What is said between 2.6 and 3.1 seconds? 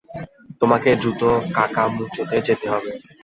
হবে।